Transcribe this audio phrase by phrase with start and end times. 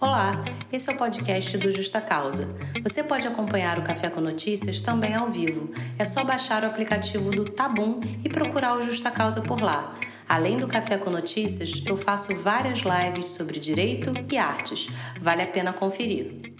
[0.00, 2.46] Olá, esse é o podcast do Justa Causa.
[2.84, 5.74] Você pode acompanhar o Café com Notícias também ao vivo.
[5.98, 9.92] É só baixar o aplicativo do Tabum e procurar o Justa Causa por lá.
[10.28, 14.86] Além do Café com Notícias, eu faço várias lives sobre direito e artes.
[15.20, 16.54] Vale a pena conferir.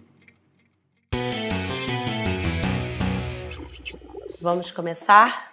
[4.42, 5.52] Vamos começar?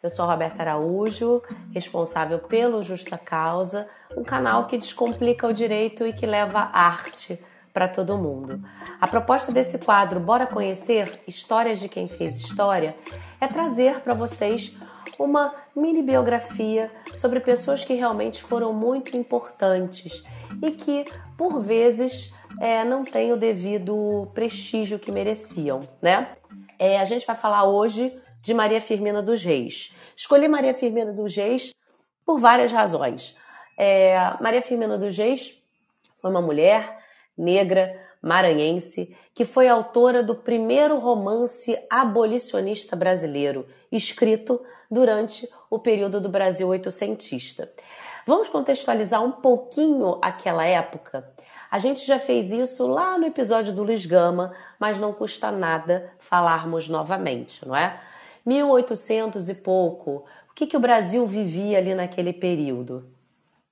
[0.00, 1.42] Eu sou Roberta Araújo,
[1.74, 7.36] responsável pelo Justa Causa, um canal que descomplica o direito e que leva arte
[7.74, 8.62] para todo mundo.
[9.00, 12.94] A proposta desse quadro Bora Conhecer Histórias de Quem Fez História
[13.40, 14.72] é trazer para vocês
[15.18, 20.22] uma mini biografia sobre pessoas que realmente foram muito importantes
[20.62, 21.06] e que,
[21.36, 26.28] por vezes, é, não têm o devido prestígio que mereciam, né?
[26.78, 28.16] É, a gente vai falar hoje
[28.48, 29.94] de Maria Firmina dos Reis.
[30.16, 31.70] Escolhi Maria Firmina dos Reis
[32.24, 33.36] por várias razões.
[33.76, 35.62] É, Maria Firmina dos Reis
[36.22, 36.98] foi uma mulher
[37.36, 44.58] negra, maranhense, que foi autora do primeiro romance abolicionista brasileiro, escrito
[44.90, 47.70] durante o período do Brasil oitocentista.
[48.26, 51.30] Vamos contextualizar um pouquinho aquela época?
[51.70, 56.10] A gente já fez isso lá no episódio do Luiz Gama, mas não custa nada
[56.18, 58.00] falarmos novamente, não é?
[58.48, 63.06] 1800 e pouco, o que, que o Brasil vivia ali naquele período?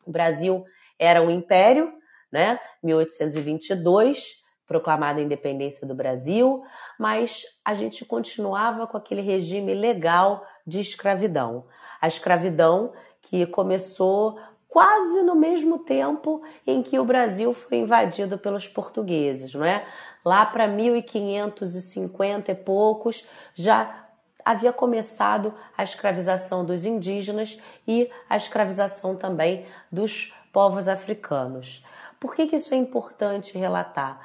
[0.07, 0.67] O Brasil
[0.99, 1.95] era um império,
[2.31, 2.61] né?
[2.83, 6.63] 1822, proclamada a independência do Brasil,
[6.99, 11.65] mas a gente continuava com aquele regime legal de escravidão.
[11.99, 14.39] A escravidão que começou
[14.69, 19.87] quase no mesmo tempo em que o Brasil foi invadido pelos portugueses, não é?
[20.23, 24.06] Lá para 1550 e poucos já
[24.47, 31.85] havia começado a escravização dos indígenas e a escravização também dos povos africanos.
[32.21, 34.21] Por que, que isso é importante relatar?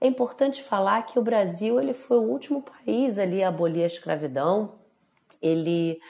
[0.00, 3.86] É importante falar que o Brasil ele foi o último país ali a abolir a
[3.86, 4.80] escravidão.
[5.40, 6.00] Ele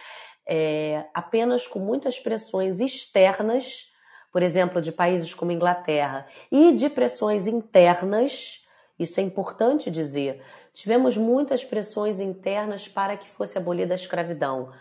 [0.47, 3.93] é, apenas com muitas pressões externas,
[4.33, 8.67] por exemplo, de países como Inglaterra, e de pressões internas,
[8.99, 10.43] isso é importante dizer.
[10.73, 14.73] Tivemos muitas pressões internas para que fosse abolida a escravidão.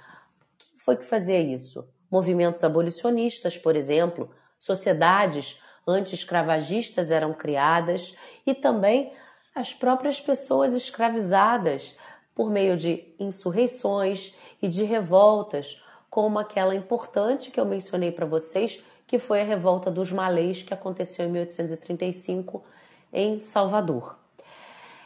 [0.58, 1.88] Quem foi que fazia isso?
[2.10, 9.14] Movimentos abolicionistas, por exemplo, sociedades anti-escravagistas eram criadas e também
[9.54, 11.98] as próprias pessoas escravizadas
[12.36, 18.82] por meio de insurreições e de revoltas, como aquela importante que eu mencionei para vocês,
[19.06, 22.64] que foi a revolta dos malês que aconteceu em 1835
[23.12, 24.18] em Salvador.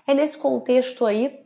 [0.06, 1.46] É nesse contexto aí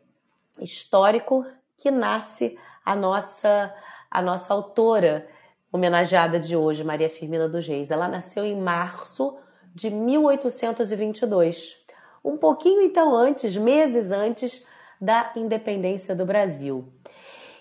[0.60, 1.46] histórico
[1.78, 3.74] que nasce a nossa
[4.10, 5.28] a nossa autora
[5.72, 7.92] homenageada de hoje, Maria Firmina dos Reis.
[7.92, 9.38] Ela nasceu em março
[9.76, 11.78] de 1822,
[12.24, 14.66] um pouquinho então antes, meses antes
[15.00, 16.92] da independência do Brasil.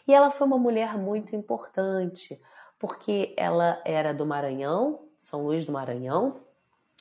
[0.08, 2.40] E ela foi uma mulher muito importante,
[2.78, 6.36] porque ela era do Maranhão, São Luís do Maranhão.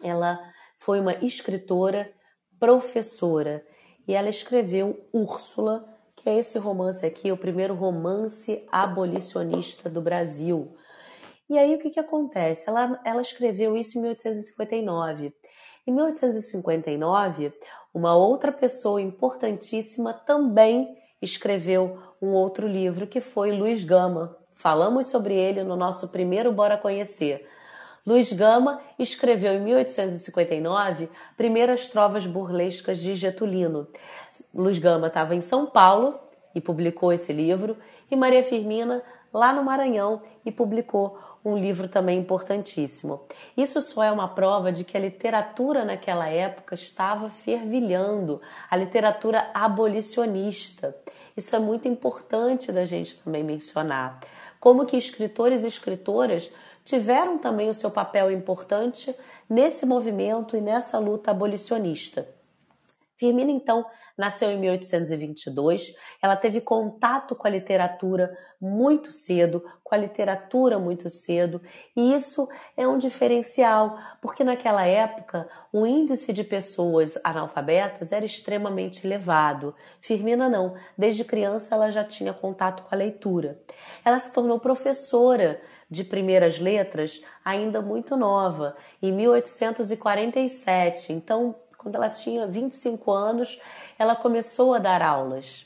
[0.03, 0.39] Ela
[0.78, 2.11] foi uma escritora,
[2.59, 3.63] professora
[4.07, 5.85] e ela escreveu Úrsula,
[6.16, 10.75] que é esse romance aqui, o primeiro romance abolicionista do Brasil.
[11.49, 12.67] E aí o que, que acontece?
[12.67, 15.33] Ela, ela escreveu isso em 1859.
[15.88, 17.53] Em 1859,
[17.93, 24.35] uma outra pessoa importantíssima também escreveu um outro livro que foi Luiz Gama.
[24.55, 27.47] Falamos sobre ele no nosso primeiro Bora Conhecer.
[28.05, 33.88] Luiz Gama escreveu em 1859 primeiras trovas burlescas de Getulino.
[34.53, 36.19] Luiz Gama estava em São Paulo
[36.53, 37.75] e publicou esse livro,
[38.09, 39.01] e Maria Firmina
[39.33, 43.21] lá no Maranhão e publicou um livro também importantíssimo.
[43.57, 48.39] Isso só é uma prova de que a literatura naquela época estava fervilhando,
[48.69, 50.95] a literatura abolicionista.
[51.35, 54.22] Isso é muito importante da gente também mencionar.
[54.59, 56.51] Como que escritores e escritoras
[56.85, 59.13] tiveram também o seu papel importante
[59.50, 62.29] nesse movimento e nessa luta abolicionista.
[63.17, 63.85] Firmina, então,
[64.17, 65.96] nasceu em 1822.
[66.22, 71.61] Ela teve contato com a literatura muito cedo, com a literatura muito cedo,
[71.96, 79.05] e isso é um diferencial, porque naquela época o índice de pessoas analfabetas era extremamente
[79.05, 79.76] elevado.
[80.02, 83.59] Firmina não, desde criança ela já tinha contato com a leitura.
[84.03, 85.61] Ela se tornou professora
[85.95, 91.13] de primeiras letras ainda muito nova, em 1847.
[91.13, 93.59] Então, quando ela tinha 25 anos,
[93.97, 95.65] ela começou a dar aulas.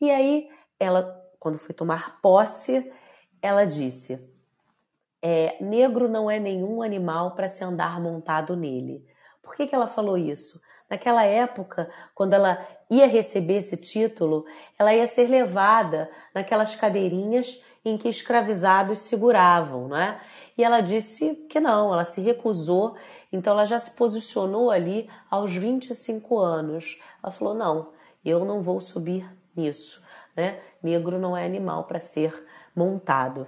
[0.00, 2.92] E aí, ela, quando foi tomar posse,
[3.40, 4.20] ela disse:
[5.22, 9.06] é, Negro não é nenhum animal para se andar montado nele,
[9.40, 10.60] Por que, que ela falou isso?
[10.90, 14.44] Naquela época, quando ela ia receber esse título,
[14.78, 20.20] ela ia ser levada naquelas cadeirinhas em que escravizados seguravam, né?
[20.56, 22.96] E ela disse que não, ela se recusou,
[23.32, 27.00] então ela já se posicionou ali aos 25 anos.
[27.22, 27.92] Ela falou: não,
[28.24, 30.02] eu não vou subir nisso,
[30.36, 30.60] né?
[30.82, 33.46] Negro não é animal para ser montado.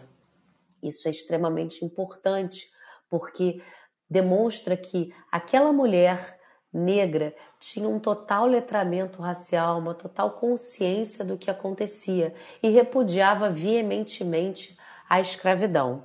[0.83, 2.69] Isso é extremamente importante,
[3.09, 3.63] porque
[4.09, 6.39] demonstra que aquela mulher
[6.75, 14.77] negra tinha um total letramento racial, uma total consciência do que acontecia e repudiava veementemente
[15.09, 16.03] a escravidão.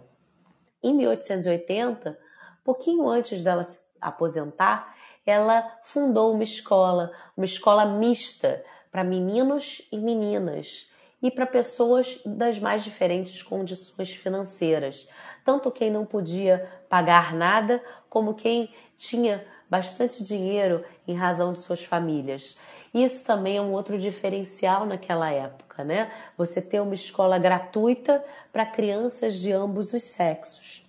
[0.81, 2.17] Em 1880,
[2.63, 4.95] pouquinho antes dela se aposentar,
[5.25, 10.89] ela fundou uma escola, uma escola mista para meninos e meninas
[11.21, 15.09] e para pessoas das mais diferentes condições financeiras,
[15.43, 21.83] tanto quem não podia pagar nada, como quem tinha bastante dinheiro em razão de suas
[21.83, 22.57] famílias.
[22.93, 26.11] Isso também é um outro diferencial naquela época, né?
[26.35, 30.83] Você ter uma escola gratuita para crianças de ambos os sexos.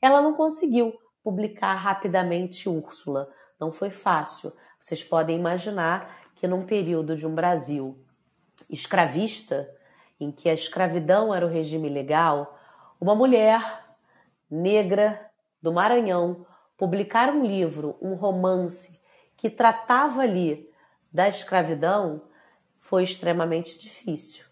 [0.00, 3.28] Ela não conseguiu publicar rapidamente Úrsula,
[3.58, 4.52] não foi fácil.
[4.78, 7.98] Vocês podem imaginar que num período de um Brasil
[8.70, 9.68] escravista,
[10.20, 12.58] em que a escravidão era o regime legal,
[13.00, 13.84] uma mulher
[14.48, 15.30] negra
[15.60, 16.46] do Maranhão
[16.76, 19.00] publicar um livro, um romance
[19.36, 20.70] que tratava ali
[21.12, 22.22] da escravidão
[22.80, 24.44] foi extremamente difícil.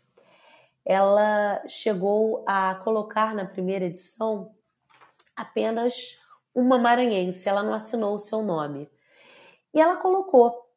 [0.84, 4.54] Ela chegou a colocar na primeira edição
[5.36, 6.18] apenas
[6.54, 8.88] uma maranhense, ela não assinou o seu nome.
[9.72, 10.68] E ela colocou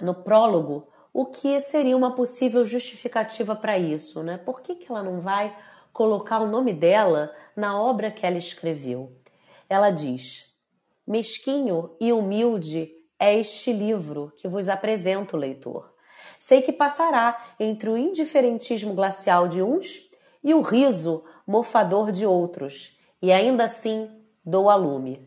[0.00, 4.38] no prólogo o que seria uma possível justificativa para isso, né?
[4.38, 5.56] Por que, que ela não vai
[5.92, 9.12] colocar o nome dela na obra que ela escreveu?
[9.68, 10.47] Ela diz:
[11.08, 15.90] Mesquinho e humilde é este livro que vos apresento, leitor.
[16.38, 20.06] Sei que passará entre o indiferentismo glacial de uns
[20.44, 24.10] e o riso mofador de outros, e ainda assim
[24.44, 25.26] dou a lume.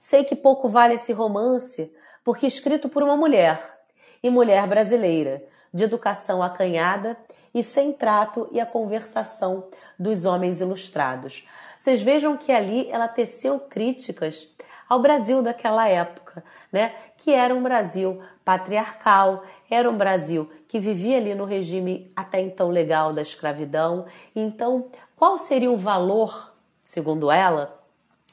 [0.00, 3.80] Sei que pouco vale esse romance, porque escrito por uma mulher,
[4.22, 7.18] e mulher brasileira, de educação acanhada
[7.52, 11.46] e sem trato e a conversação dos homens ilustrados.
[11.78, 14.48] Vocês vejam que ali ela teceu críticas
[14.88, 16.42] ao Brasil daquela época,
[16.72, 16.94] né?
[17.16, 22.70] Que era um Brasil patriarcal, era um Brasil que vivia ali no regime até então
[22.70, 24.06] legal da escravidão.
[24.34, 26.54] Então, qual seria o valor,
[26.84, 27.78] segundo ela,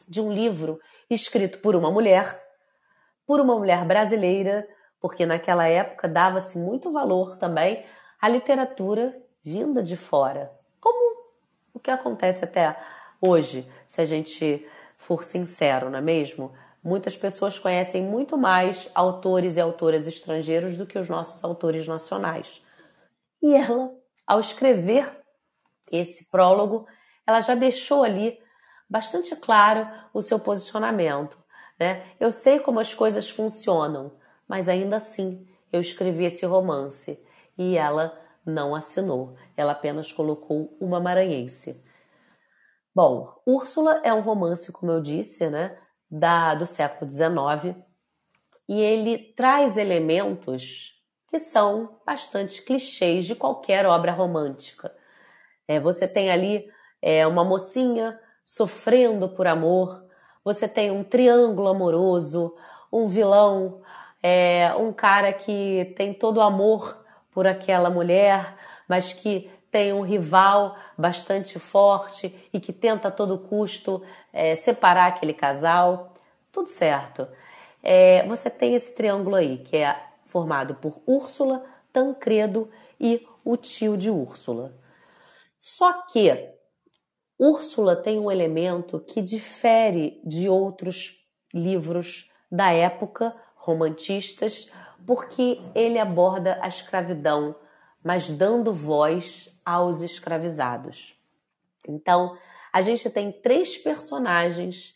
[0.07, 0.79] de um livro
[1.09, 2.41] escrito por uma mulher,
[3.25, 4.67] por uma mulher brasileira,
[4.99, 7.83] porque naquela época dava-se muito valor também
[8.21, 11.17] à literatura vinda de fora, como
[11.73, 12.75] o que acontece até
[13.21, 14.65] hoje, se a gente
[15.05, 16.51] for sincero, não é mesmo?
[16.83, 22.63] Muitas pessoas conhecem muito mais autores e autoras estrangeiros do que os nossos autores nacionais.
[23.41, 23.91] E ela,
[24.25, 25.11] ao escrever
[25.91, 26.87] esse prólogo,
[27.25, 28.39] ela já deixou ali
[28.89, 31.37] bastante claro o seu posicionamento.
[31.79, 32.03] Né?
[32.19, 34.11] Eu sei como as coisas funcionam,
[34.47, 37.19] mas ainda assim eu escrevi esse romance
[37.55, 39.35] e ela não assinou.
[39.55, 41.79] Ela apenas colocou uma maranhense.
[42.95, 45.77] Bom, Úrsula é um romance, como eu disse, né,
[46.09, 47.75] da, do século XIX,
[48.69, 50.93] e ele traz elementos
[51.27, 54.95] que são bastante clichês de qualquer obra romântica.
[55.67, 56.65] É, você tem ali
[57.01, 60.05] é, uma mocinha sofrendo por amor,
[60.41, 62.55] você tem um triângulo amoroso,
[62.89, 63.81] um vilão,
[64.23, 68.55] é, um cara que tem todo o amor por aquela mulher,
[68.87, 74.01] mas que tem um rival bastante forte e que tenta a todo custo
[74.31, 76.13] é, separar aquele casal.
[76.49, 77.27] Tudo certo.
[77.83, 83.97] É, você tem esse triângulo aí, que é formado por Úrsula, Tancredo e o tio
[83.97, 84.73] de Úrsula.
[85.59, 86.53] Só que
[87.37, 91.17] Úrsula tem um elemento que difere de outros
[91.53, 94.71] livros da época romantistas,
[95.05, 97.57] porque ele aborda a escravidão,
[98.01, 101.19] mas dando voz aos escravizados.
[101.87, 102.37] Então,
[102.71, 104.95] a gente tem três personagens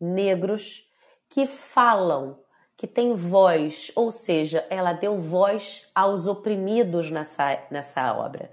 [0.00, 0.88] negros
[1.28, 2.38] que falam,
[2.76, 8.50] que têm voz, ou seja, ela deu voz aos oprimidos nessa, nessa obra.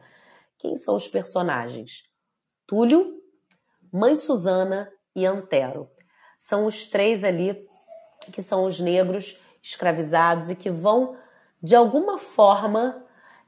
[0.58, 2.04] Quem são os personagens?
[2.66, 3.22] Túlio,
[3.92, 5.90] Mãe Susana e Antero.
[6.40, 7.68] São os três ali
[8.32, 11.18] que são os negros escravizados e que vão,
[11.62, 13.03] de alguma forma,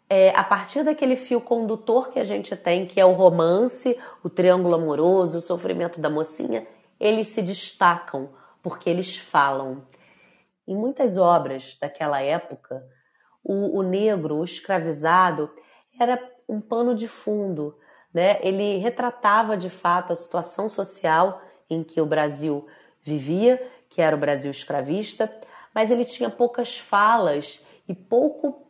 [0.10, 4.30] é, a partir daquele fio condutor que a gente tem, que é o romance, o
[4.30, 6.68] triângulo amoroso, o sofrimento da mocinha,
[7.00, 8.30] eles se destacam
[8.62, 9.86] porque eles falam.
[10.68, 12.84] Em muitas obras daquela época,
[13.44, 15.52] o, o negro, o escravizado,
[16.00, 17.78] era um pano de fundo.
[18.14, 18.40] Né?
[18.42, 22.68] Ele retratava de fato a situação social em que o Brasil
[23.02, 25.32] vivia, que era o Brasil escravista,
[25.74, 28.65] mas ele tinha poucas falas e pouco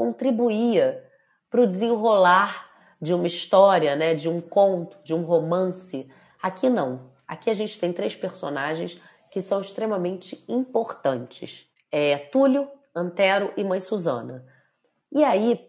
[0.00, 1.06] contribuía
[1.50, 6.10] para o desenrolar de uma história, né, de um conto, de um romance.
[6.42, 7.12] Aqui não.
[7.28, 8.98] Aqui a gente tem três personagens
[9.30, 12.66] que são extremamente importantes: é Túlio,
[12.96, 14.42] Antero e Mãe Susana.
[15.12, 15.68] E aí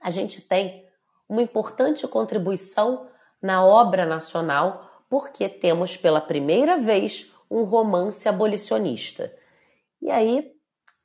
[0.00, 0.86] a gente tem
[1.28, 3.08] uma importante contribuição
[3.42, 9.30] na obra nacional, porque temos pela primeira vez um romance abolicionista.
[10.00, 10.50] E aí,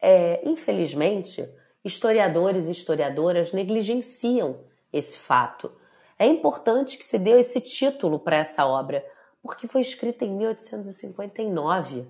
[0.02, 1.46] é, infelizmente,
[1.86, 5.72] historiadores e historiadoras negligenciam esse fato.
[6.18, 9.06] É importante que se dê esse título para essa obra,
[9.42, 12.08] porque foi escrita em 1859.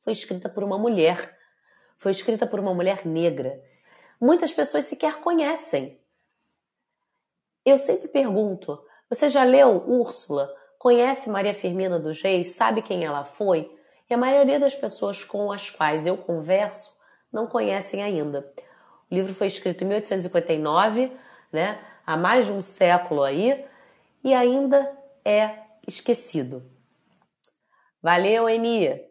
[0.00, 1.36] Foi escrita por uma mulher.
[1.96, 3.60] Foi escrita por uma mulher negra.
[4.20, 5.98] Muitas pessoas sequer conhecem.
[7.64, 8.80] Eu sempre pergunto:
[9.10, 10.54] você já leu Úrsula?
[10.78, 12.52] Conhece Maria Firmina dos Reis?
[12.52, 13.76] Sabe quem ela foi?
[14.08, 16.92] E a maioria das pessoas com as quais eu converso
[17.32, 18.52] não conhecem ainda.
[19.12, 21.12] O livro foi escrito em 1859,
[21.52, 21.78] né?
[22.06, 23.62] há mais de um século aí
[24.24, 24.90] e ainda
[25.22, 25.50] é
[25.86, 26.62] esquecido.
[28.02, 29.02] Valeu, Eni!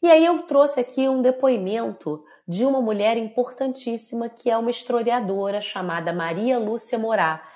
[0.00, 5.60] E aí eu trouxe aqui um depoimento de uma mulher importantíssima que é uma historiadora
[5.60, 7.46] chamada Maria Lúcia Morá.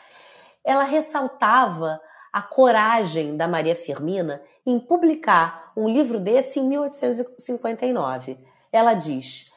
[0.63, 1.99] Ela ressaltava
[2.31, 8.37] a coragem da Maria Firmina em publicar um livro desse em 1859.
[8.71, 9.50] Ela diz: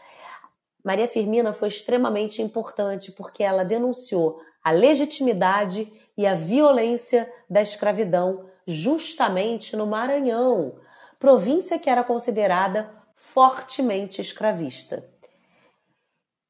[0.83, 8.45] Maria Firmina foi extremamente importante porque ela denunciou a legitimidade e a violência da escravidão
[8.65, 10.75] justamente no Maranhão,
[11.19, 15.09] província que era considerada fortemente escravista.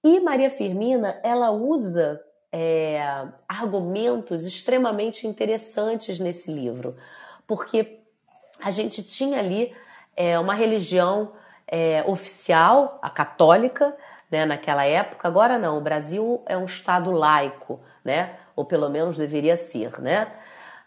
[0.03, 2.21] E Maria Firmina, ela usa
[2.51, 3.01] é,
[3.47, 6.97] argumentos extremamente interessantes nesse livro,
[7.47, 7.99] porque
[8.59, 9.73] a gente tinha ali
[10.15, 11.33] é, uma religião
[11.67, 13.95] é, oficial, a católica,
[14.33, 15.27] né, naquela época.
[15.27, 18.35] Agora não, o Brasil é um estado laico, né?
[18.55, 20.27] Ou pelo menos deveria ser, né?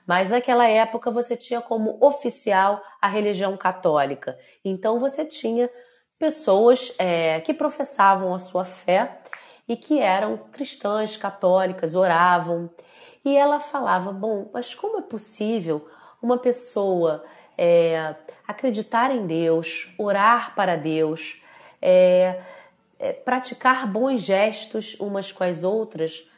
[0.05, 4.37] Mas naquela época você tinha como oficial a religião católica.
[4.65, 5.71] Então você tinha
[6.19, 9.21] pessoas é, que professavam a sua fé
[9.69, 12.69] e que eram cristãs católicas, oravam.
[13.25, 15.89] E ela falava: bom, mas como é possível
[16.21, 17.25] uma pessoa
[17.57, 21.41] é, acreditar em Deus, orar para Deus,
[21.81, 22.41] é,
[22.99, 26.29] é, praticar bons gestos umas com as outras,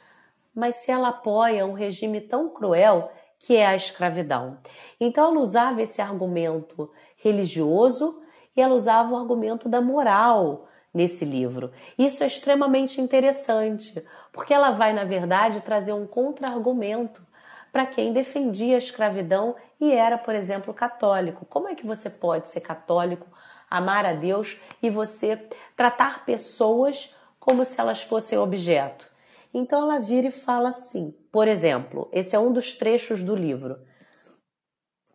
[0.55, 4.59] mas se ela apoia um regime tão cruel que é a escravidão.
[5.01, 8.21] Então ela usava esse argumento religioso
[8.57, 11.71] e ela usava o argumento da moral nesse livro.
[11.97, 17.23] Isso é extremamente interessante, porque ela vai, na verdade, trazer um contra-argumento
[17.71, 21.45] para quem defendia a escravidão e era, por exemplo, católico.
[21.47, 23.27] Como é que você pode ser católico
[23.71, 29.09] amar a Deus e você tratar pessoas como se elas fossem objeto.
[29.53, 33.79] Então ela vira e fala assim, por exemplo, esse é um dos trechos do livro.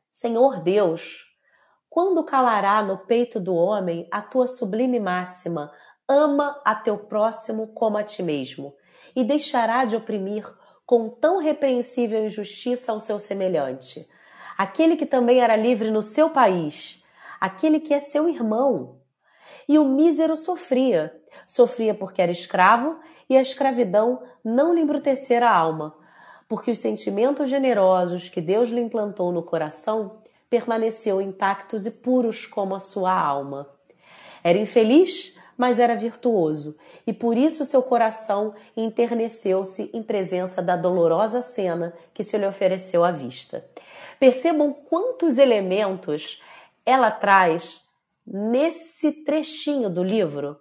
[0.10, 1.24] Senhor Deus,
[1.90, 5.72] quando calará no peito do homem a tua sublime máxima,
[6.08, 8.74] ama a teu próximo como a ti mesmo,
[9.16, 10.50] e deixará de oprimir
[10.86, 14.08] com tão repreensível injustiça ao seu semelhante,
[14.58, 17.03] aquele que também era livre no seu país,
[17.44, 19.02] aquele que é seu irmão.
[19.68, 21.14] E o mísero sofria.
[21.46, 22.98] Sofria porque era escravo
[23.30, 25.94] e a escravidão não lhe embrutecera a alma,
[26.48, 32.76] porque os sentimentos generosos que Deus lhe implantou no coração permaneciam intactos e puros como
[32.76, 33.68] a sua alma.
[34.42, 41.42] Era infeliz, mas era virtuoso, e por isso seu coração enterneceu-se em presença da dolorosa
[41.42, 43.66] cena que se lhe ofereceu à vista.
[44.18, 46.42] Percebam quantos elementos
[46.86, 47.82] ela traz
[48.26, 50.58] nesse trechinho do livro.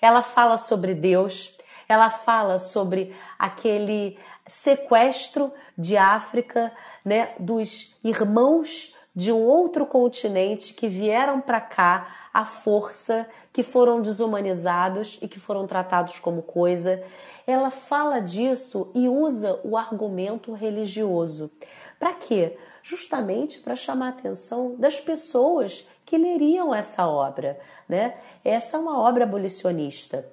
[0.00, 1.54] Ela fala sobre Deus,
[1.88, 4.18] ela fala sobre aquele
[4.48, 6.72] sequestro de África,
[7.04, 14.02] né, dos irmãos de um outro continente que vieram para cá à força, que foram
[14.02, 17.02] desumanizados e que foram tratados como coisa.
[17.46, 21.50] Ela fala disso e usa o argumento religioso.
[21.98, 22.56] Para quê?
[22.84, 27.58] justamente para chamar a atenção das pessoas que leriam essa obra.
[27.88, 28.14] Né?
[28.44, 30.30] Essa é uma obra abolicionista.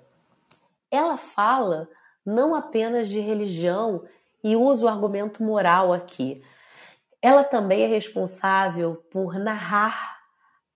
[0.91, 1.88] Ela fala
[2.25, 4.03] não apenas de religião
[4.43, 6.43] e usa o argumento moral aqui.
[7.21, 10.19] Ela também é responsável por narrar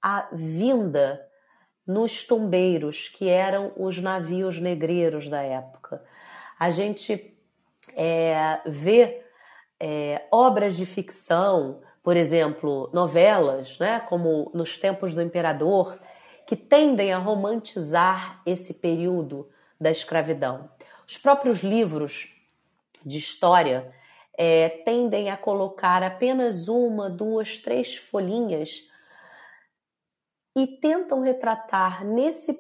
[0.01, 1.25] a vinda
[1.85, 6.03] nos tumbeiros, que eram os navios negreiros da época.
[6.59, 7.35] A gente
[7.95, 9.23] é, vê
[9.79, 15.99] é, obras de ficção, por exemplo, novelas, né, como Nos Tempos do Imperador,
[16.45, 19.49] que tendem a romantizar esse período
[19.79, 20.69] da escravidão.
[21.07, 22.31] Os próprios livros
[23.03, 23.91] de história
[24.37, 28.87] é, tendem a colocar apenas uma, duas, três folhinhas
[30.55, 32.59] e tentam retratar nesse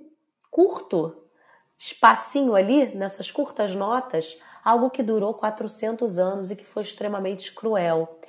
[0.49, 1.23] curto
[1.77, 8.19] espacinho ali, nessas curtas notas, algo que durou 400 anos e que foi extremamente cruel.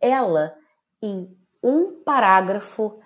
[0.00, 0.56] Ela,
[1.02, 3.00] em um parágrafo,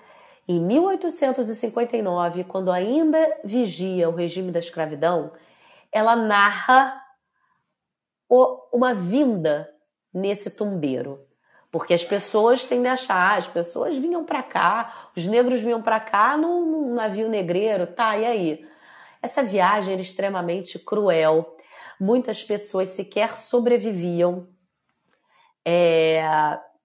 [0.46, 5.32] em 1859, quando ainda vigia o regime da escravidão,
[5.90, 7.00] ela narra
[8.72, 9.71] uma vinda
[10.12, 11.20] nesse tumbeiro.
[11.70, 15.98] Porque as pessoas tendem a achar, as pessoas vinham para cá, os negros vinham para
[15.98, 18.68] cá num, num, navio negreiro, tá, e aí?
[19.22, 21.56] Essa viagem era extremamente cruel,
[21.98, 24.48] muitas pessoas sequer sobreviviam,
[25.64, 26.22] é,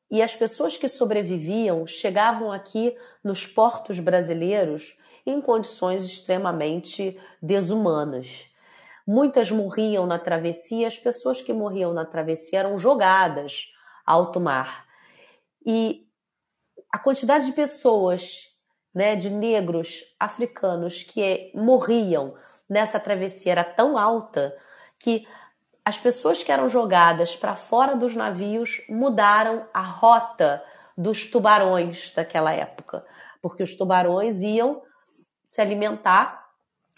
[0.09, 8.49] e as pessoas que sobreviviam chegavam aqui nos portos brasileiros em condições extremamente desumanas.
[9.07, 13.71] Muitas morriam na travessia, as pessoas que morriam na travessia eram jogadas
[14.05, 14.85] alto mar.
[15.65, 16.05] E
[16.91, 18.53] a quantidade de pessoas,
[18.93, 22.35] né, de negros africanos que morriam
[22.69, 24.53] nessa travessia era tão alta
[24.99, 25.25] que
[25.85, 30.61] as pessoas que eram jogadas para fora dos navios mudaram a rota
[30.97, 33.05] dos tubarões daquela época,
[33.41, 34.81] porque os tubarões iam
[35.47, 36.45] se alimentar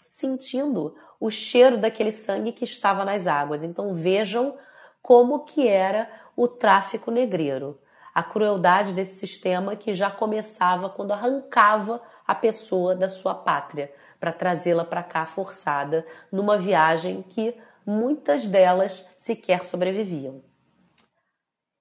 [0.08, 3.62] sentindo o cheiro daquele sangue que estava nas águas.
[3.62, 4.56] Então vejam
[5.02, 7.78] como que era o tráfico negreiro,
[8.14, 14.32] a crueldade desse sistema que já começava quando arrancava a pessoa da sua pátria para
[14.32, 20.42] trazê-la para cá forçada numa viagem que muitas delas sequer sobreviviam.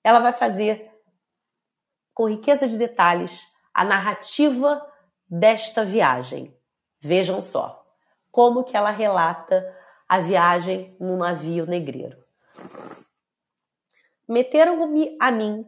[0.04, 0.92] Ela vai fazer
[2.14, 3.42] com riqueza de detalhes
[3.74, 4.86] a narrativa
[5.30, 6.54] desta viagem.
[7.02, 7.79] Vejam só
[8.32, 9.76] como que ela relata
[10.08, 12.18] a viagem no navio negreiro.
[14.28, 15.66] Meteram-me a mim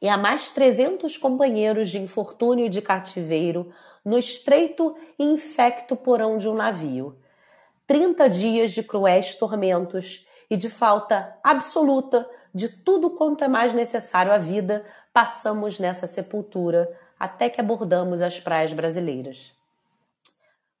[0.00, 3.72] e a mais trezentos companheiros de infortúnio e de cativeiro
[4.04, 7.18] no estreito e infecto porão de um navio.
[7.86, 14.32] Trinta dias de cruéis tormentos e de falta absoluta de tudo quanto é mais necessário
[14.32, 19.52] à vida, passamos nessa sepultura até que abordamos as praias brasileiras.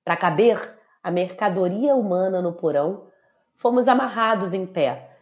[0.04, 0.75] Para caber
[1.06, 3.06] a mercadoria humana no porão,
[3.54, 5.16] fomos amarrados em pé.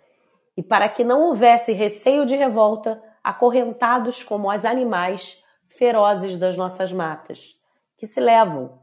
[0.57, 6.91] E para que não houvesse receio de revolta, acorrentados como os animais ferozes das nossas
[6.91, 7.55] matas,
[7.99, 8.81] que se levam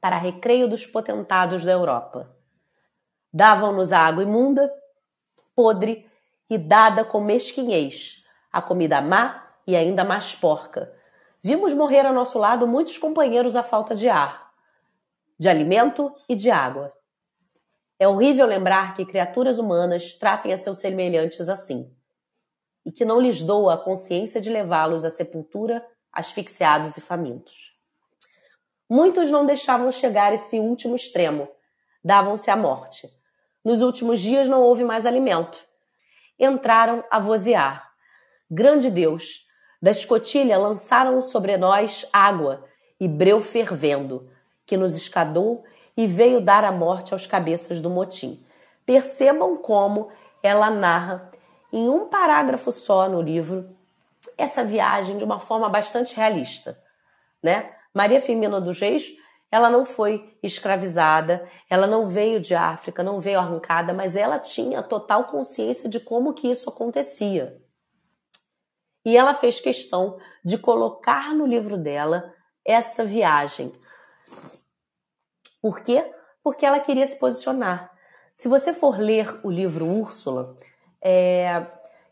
[0.00, 2.30] para recreio dos potentados da Europa.
[3.32, 4.72] Davam-nos a água imunda,
[5.56, 6.08] podre
[6.48, 8.22] e dada com mesquinhez,
[8.52, 10.94] a comida má e ainda mais porca.
[11.42, 14.47] Vimos morrer ao nosso lado muitos companheiros à falta de ar
[15.38, 16.92] de alimento e de água.
[17.98, 21.94] É horrível lembrar que criaturas humanas tratem a seus semelhantes assim,
[22.84, 27.76] e que não lhes doa a consciência de levá-los à sepultura asfixiados e famintos.
[28.88, 31.48] Muitos não deixavam chegar esse último extremo,
[32.02, 33.08] davam-se à morte.
[33.64, 35.62] Nos últimos dias não houve mais alimento.
[36.38, 37.92] Entraram a vozear.
[38.50, 39.46] Grande Deus,
[39.82, 42.64] da escotilha lançaram sobre nós água
[42.98, 44.30] e breu fervendo
[44.68, 45.64] que nos escadou
[45.96, 48.44] e veio dar a morte aos cabeças do motim.
[48.86, 50.10] Percebam como
[50.42, 51.32] ela narra
[51.72, 53.74] em um parágrafo só no livro
[54.36, 56.78] essa viagem de uma forma bastante realista,
[57.42, 57.74] né?
[57.94, 59.10] Maria Firmina dos Reis,
[59.50, 64.82] ela não foi escravizada, ela não veio de África, não veio arrancada, mas ela tinha
[64.82, 67.58] total consciência de como que isso acontecia.
[69.04, 73.72] E ela fez questão de colocar no livro dela essa viagem,
[75.60, 76.04] por quê?
[76.42, 77.90] Porque ela queria se posicionar.
[78.34, 80.56] Se você for ler o livro Úrsula,
[81.02, 81.66] é,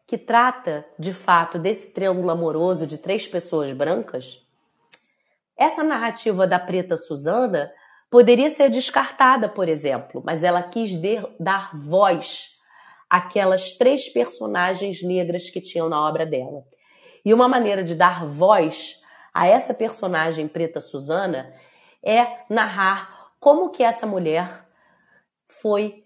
[0.07, 4.45] que trata de fato desse triângulo amoroso de três pessoas brancas,
[5.57, 7.73] essa narrativa da preta Susana
[8.11, 10.91] poderia ser descartada, por exemplo, mas ela quis
[11.41, 12.57] dar voz
[13.09, 16.65] àquelas três personagens negras que tinham na obra dela.
[17.25, 19.01] E uma maneira de dar voz
[19.33, 21.53] a essa personagem preta Susana
[22.03, 23.16] é narrar
[23.47, 24.67] como que essa mulher
[25.47, 26.05] foi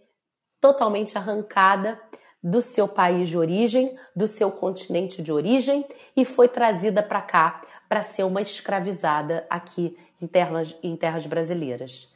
[0.60, 1.98] totalmente arrancada
[2.42, 7.62] do seu país de origem, do seu continente de origem e foi trazida para cá
[7.88, 12.12] para ser uma escravizada aqui em terras, em terras brasileiras.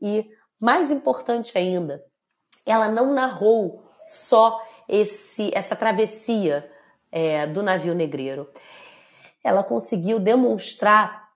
[0.00, 2.04] E, mais importante ainda,
[2.64, 6.70] ela não narrou só esse, essa travessia
[7.10, 8.48] é, do navio negreiro.
[9.42, 11.30] Ela conseguiu demonstrar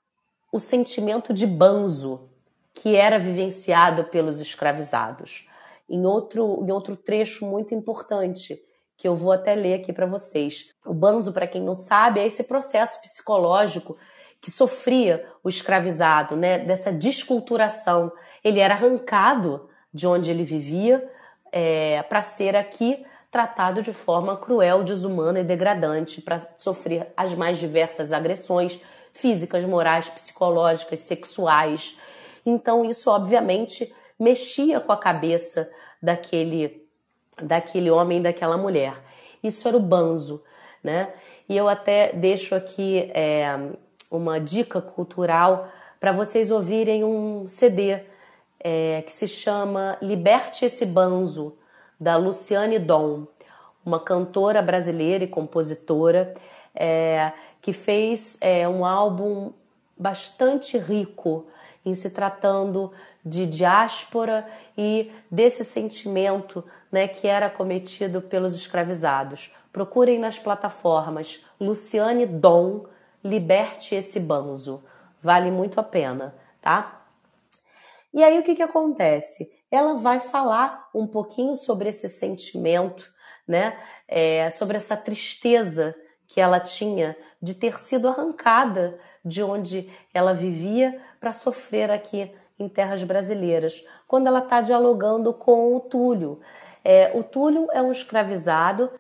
[0.52, 2.30] o sentimento de banzo
[2.74, 5.48] que era vivenciado pelos escravizados.
[5.88, 8.60] Em outro, em outro trecho muito importante,
[8.96, 10.74] que eu vou até ler aqui para vocês.
[10.86, 13.96] O banzo, para quem não sabe, é esse processo psicológico
[14.40, 18.12] que sofria o escravizado, né, dessa desculturação.
[18.42, 21.08] Ele era arrancado de onde ele vivia
[21.52, 27.58] é, para ser aqui tratado de forma cruel, desumana e degradante, para sofrer as mais
[27.58, 28.80] diversas agressões
[29.12, 31.96] físicas, morais, psicológicas, sexuais.
[32.44, 36.86] Então, isso obviamente mexia com a cabeça daquele,
[37.40, 38.94] daquele homem, daquela mulher.
[39.42, 40.42] Isso era o banzo,
[40.82, 41.12] né?
[41.48, 43.58] E eu até deixo aqui é,
[44.10, 48.00] uma dica cultural para vocês ouvirem um CD
[48.58, 51.56] é, que se chama Liberte esse Banzo,
[51.98, 53.26] da Luciane Dom,
[53.84, 56.34] uma cantora brasileira e compositora
[56.74, 59.52] é, que fez é, um álbum
[59.96, 61.46] bastante rico
[61.84, 62.92] em se tratando
[63.24, 69.52] de diáspora e desse sentimento né, que era cometido pelos escravizados.
[69.72, 72.86] Procurem nas plataformas Luciane Dom,
[73.24, 74.82] Liberte esse Banzo.
[75.22, 77.02] Vale muito a pena, tá?
[78.12, 79.50] E aí o que, que acontece?
[79.70, 83.10] Ela vai falar um pouquinho sobre esse sentimento,
[83.48, 83.78] né?
[84.06, 85.94] É, sobre essa tristeza
[86.26, 92.68] que ela tinha de ter sido arrancada de onde ela vivia para sofrer aqui em
[92.68, 96.40] terras brasileiras, quando ela está dialogando com o Túlio.
[96.84, 98.90] É, o Túlio é um escravizado,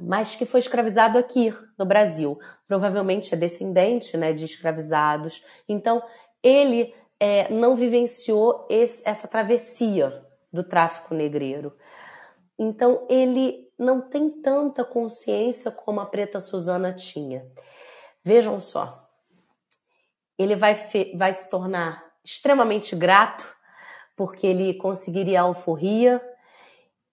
[0.00, 2.38] mas que foi escravizado aqui no Brasil.
[2.66, 5.44] Provavelmente é descendente né, de escravizados.
[5.68, 6.02] Então,
[6.42, 11.76] ele é, não vivenciou esse, essa travessia do tráfico negreiro.
[12.58, 17.44] Então, ele não tem tanta consciência como a preta Susana tinha.
[18.24, 19.08] Vejam só,
[20.38, 20.74] ele vai,
[21.14, 23.46] vai se tornar extremamente grato
[24.16, 26.20] porque ele conseguiria a alforria.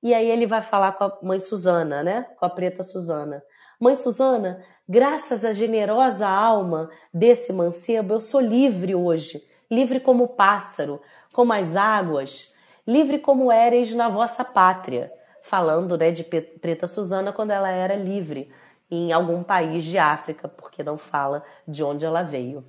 [0.03, 2.27] E aí ele vai falar com a mãe Susana, né?
[2.37, 3.41] Com a preta Susana.
[3.79, 10.27] Mãe Susana, graças à generosa alma desse mancebo, eu sou livre hoje, livre como o
[10.27, 12.53] pássaro, como as águas,
[12.85, 15.11] livre como éreis na vossa pátria.
[15.43, 18.51] Falando né, de preta Susana quando ela era livre
[18.89, 22.65] em algum país de África, porque não fala de onde ela veio.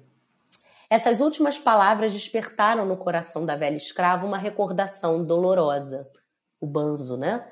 [0.90, 6.11] Essas últimas palavras despertaram no coração da velha escrava uma recordação dolorosa.
[6.61, 7.46] O banzo, né?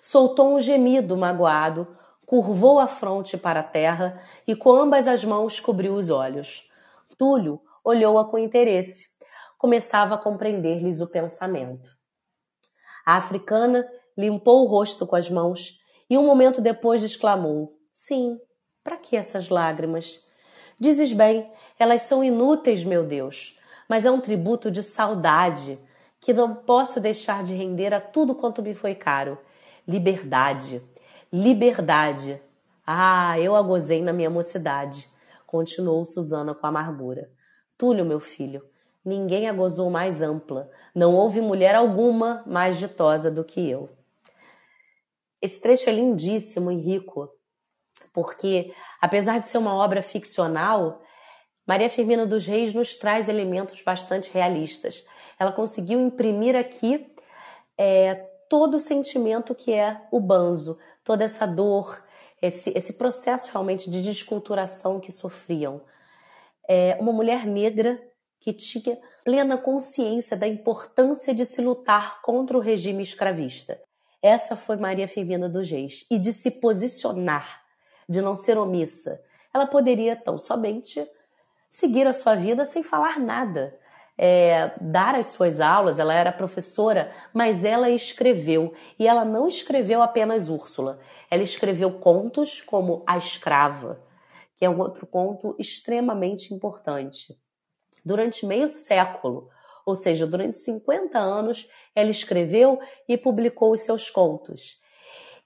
[0.00, 1.88] Soltou um gemido magoado,
[2.24, 6.70] curvou a fronte para a terra e com ambas as mãos cobriu os olhos.
[7.18, 9.08] Túlio olhou-a com interesse.
[9.58, 11.90] Começava a compreender-lhes o pensamento.
[13.04, 18.40] A africana limpou o rosto com as mãos e um momento depois exclamou: Sim,
[18.84, 20.24] para que essas lágrimas?
[20.78, 23.58] Dizes bem, elas são inúteis, meu Deus,
[23.88, 25.76] mas é um tributo de saudade
[26.20, 29.36] que não posso deixar de render a tudo quanto me foi caro.
[29.86, 30.80] Liberdade,
[31.32, 32.40] liberdade.
[32.86, 35.08] Ah, eu a gozei na minha mocidade,
[35.44, 37.28] continuou Susana com amargura.
[37.76, 38.64] Túlio, meu filho,
[39.04, 40.70] ninguém a gozou mais ampla.
[40.94, 43.90] Não houve mulher alguma mais ditosa do que eu.
[45.42, 47.36] Esse trecho é lindíssimo e rico,
[48.12, 51.02] porque, apesar de ser uma obra ficcional,
[51.66, 55.04] Maria Firmina dos Reis nos traz elementos bastante realistas.
[55.38, 57.12] Ela conseguiu imprimir aqui
[57.76, 58.14] é,
[58.48, 62.02] todo o sentimento que é o banzo, toda essa dor,
[62.40, 65.82] esse, esse processo realmente de desculturação que sofriam.
[66.68, 68.00] É uma mulher negra
[68.40, 73.80] que tinha plena consciência da importância de se lutar contra o regime escravista.
[74.22, 76.06] Essa foi Maria Firmina dos Reis.
[76.10, 77.62] E de se posicionar,
[78.08, 79.20] de não ser omissa.
[79.52, 81.06] Ela poderia tão somente
[81.70, 83.78] seguir a sua vida sem falar nada.
[84.20, 88.72] É, dar as suas aulas, ela era professora, mas ela escreveu.
[88.98, 90.98] E ela não escreveu apenas Úrsula,
[91.30, 94.00] ela escreveu contos como A Escrava,
[94.56, 97.38] que é um outro conto extremamente importante.
[98.04, 99.48] Durante meio século,
[99.86, 104.80] ou seja, durante 50 anos, ela escreveu e publicou os seus contos.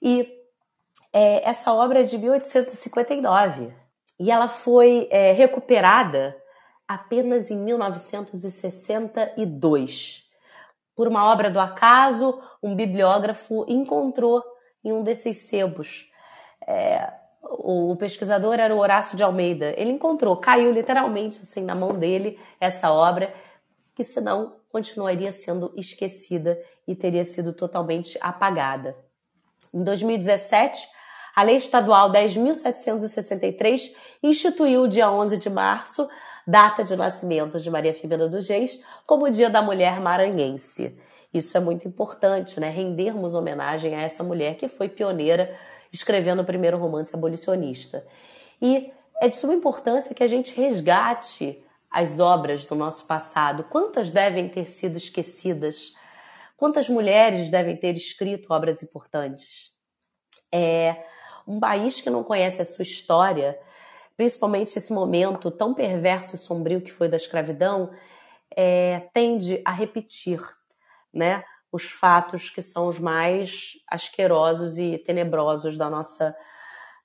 [0.01, 0.42] E
[1.13, 3.73] é, essa obra é de 1859.
[4.19, 6.37] E ela foi é, recuperada
[6.87, 10.23] apenas em 1962.
[10.95, 14.43] Por uma obra do acaso, um bibliógrafo encontrou
[14.85, 16.13] em um desses sebos
[16.67, 19.75] é, o, pesquisador era o Horácio de Almeida.
[19.77, 23.35] Ele encontrou, caiu literalmente assim na mão dele essa obra,
[23.95, 28.97] que senão continuaria sendo esquecida e teria sido totalmente apagada.
[29.73, 30.89] Em 2017,
[31.35, 36.09] a Lei Estadual 10.763 instituiu o dia 11 de março,
[36.47, 40.99] data de nascimento de Maria Firmina dos Reis, como o Dia da Mulher Maranhense.
[41.33, 42.69] Isso é muito importante, né?
[42.69, 45.57] Rendermos homenagem a essa mulher que foi pioneira
[45.91, 48.07] escrevendo o primeiro romance abolicionista.
[48.61, 53.65] E é de suma importância que a gente resgate as obras do nosso passado.
[53.65, 55.95] Quantas devem ter sido esquecidas?
[56.57, 59.71] Quantas mulheres devem ter escrito obras importantes?
[60.51, 61.05] É
[61.47, 63.59] um país que não conhece a sua história,
[64.17, 67.91] principalmente esse momento tão perverso e sombrio que foi da escravidão,
[68.55, 70.41] é, tende a repetir,
[71.13, 71.45] né?
[71.73, 76.37] os fatos que são os mais asquerosos e tenebrosos da nossa,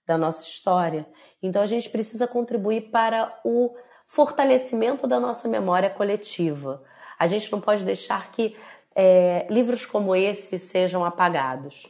[0.05, 1.07] da nossa história.
[1.41, 3.73] Então a gente precisa contribuir para o
[4.05, 6.83] fortalecimento da nossa memória coletiva.
[7.17, 8.57] A gente não pode deixar que
[8.93, 11.87] é, livros como esse sejam apagados.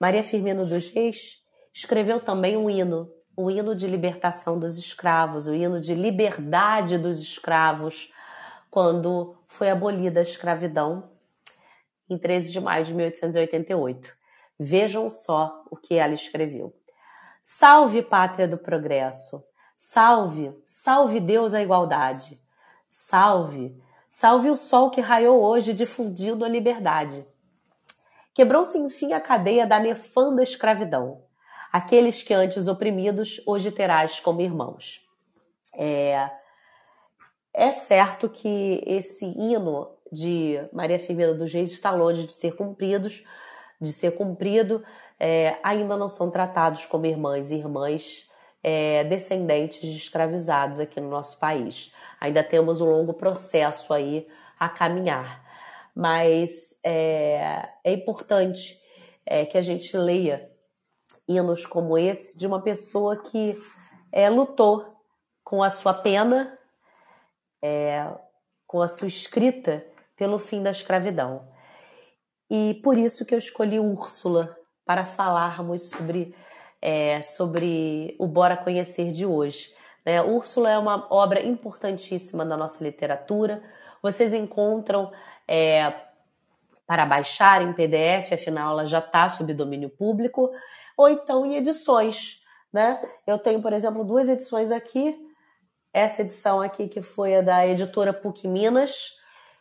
[0.00, 1.42] Maria Firmino dos Reis
[1.74, 7.18] escreveu também um hino, um hino de libertação dos escravos, o hino de liberdade dos
[7.18, 8.12] escravos,
[8.70, 11.10] quando foi abolida a escravidão
[12.08, 14.16] em 13 de maio de 1888.
[14.58, 16.74] Vejam só o que ela escreveu.
[17.42, 19.42] Salve, pátria do progresso!
[19.76, 22.40] Salve, salve Deus a igualdade!
[22.88, 23.76] Salve,
[24.08, 27.26] salve o sol que raiou hoje difundindo a liberdade!
[28.38, 31.24] Quebrou-se enfim a cadeia da nefanda escravidão.
[31.72, 35.04] Aqueles que antes oprimidos, hoje terás como irmãos.
[35.74, 36.30] É,
[37.52, 43.24] é certo que esse hino de Maria Firmina dos Reis está longe de ser cumpridos,
[43.80, 44.84] de ser cumprido,
[45.18, 48.24] é, ainda não são tratados como irmãs e irmãs
[48.62, 51.90] é, descendentes de escravizados aqui no nosso país.
[52.20, 54.28] Ainda temos um longo processo aí
[54.60, 55.47] a caminhar,
[55.98, 58.80] mas é, é importante
[59.26, 60.48] é, que a gente leia
[61.26, 63.58] hinos como esse de uma pessoa que
[64.12, 64.96] é, lutou
[65.42, 66.56] com a sua pena
[67.60, 68.08] é,
[68.64, 69.84] com a sua escrita
[70.14, 71.48] pelo fim da escravidão.
[72.48, 74.56] E por isso que eu escolhi Úrsula
[74.86, 76.32] para falarmos sobre,
[76.80, 79.74] é, sobre o Bora Conhecer de hoje.
[80.06, 80.22] Né?
[80.22, 83.60] Úrsula é uma obra importantíssima da nossa literatura.
[84.00, 85.10] Vocês encontram
[85.48, 85.92] é,
[86.86, 90.50] para baixar em PDF, afinal ela já está sob domínio público,
[90.96, 92.38] ou então em edições.
[92.72, 93.02] Né?
[93.26, 95.26] Eu tenho, por exemplo, duas edições aqui
[95.92, 99.12] essa edição aqui que foi a da editora PUC Minas,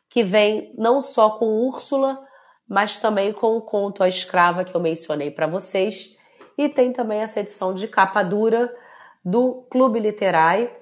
[0.09, 2.23] que vem não só com Úrsula,
[2.67, 6.15] mas também com o conto A Escrava que eu mencionei para vocês,
[6.57, 8.73] e tem também essa edição de capa dura
[9.23, 10.75] do Clube Literai,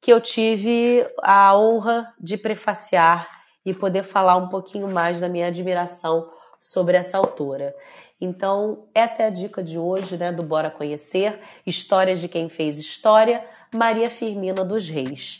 [0.00, 3.28] que eu tive a honra de prefaciar
[3.64, 7.74] e poder falar um pouquinho mais da minha admiração sobre essa autora.
[8.20, 12.78] Então, essa é a dica de hoje, né, do Bora Conhecer, histórias de quem fez
[12.78, 15.36] história, Maria Firmina dos Reis.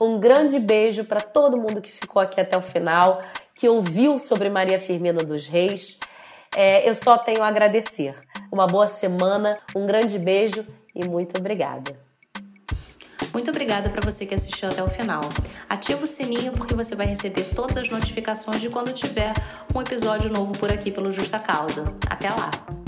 [0.00, 3.22] Um grande beijo para todo mundo que ficou aqui até o final,
[3.54, 5.98] que ouviu sobre Maria Firmina dos Reis.
[6.56, 8.14] É, eu só tenho a agradecer.
[8.50, 12.09] Uma boa semana, um grande beijo e muito obrigada.
[13.32, 15.20] Muito obrigada para você que assistiu até o final.
[15.68, 19.32] Ativa o sininho porque você vai receber todas as notificações de quando tiver
[19.74, 21.84] um episódio novo por aqui pelo Justa Causa.
[22.08, 22.79] Até lá!